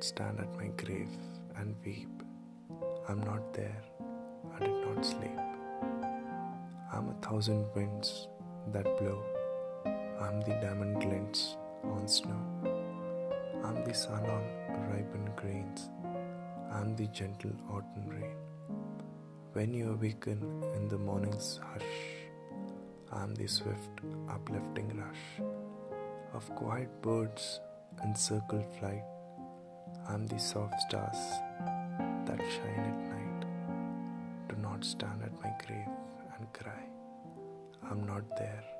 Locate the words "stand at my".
0.00-0.66, 34.84-35.50